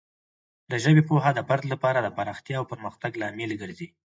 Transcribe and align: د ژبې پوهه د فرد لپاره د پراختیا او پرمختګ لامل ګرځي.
د 0.71 0.73
ژبې 0.83 1.03
پوهه 1.09 1.31
د 1.35 1.39
فرد 1.47 1.63
لپاره 1.73 1.99
د 2.01 2.07
پراختیا 2.17 2.55
او 2.59 2.65
پرمختګ 2.71 3.11
لامل 3.21 3.51
ګرځي. 3.61 3.87